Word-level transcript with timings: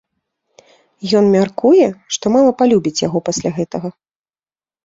Ён 1.19 1.25
мяркуе, 1.35 1.87
што 2.17 2.25
мама 2.37 2.51
палюбіць 2.63 2.97
яго 3.07 3.19
пасля 3.29 3.49
гэтага. 3.59 3.89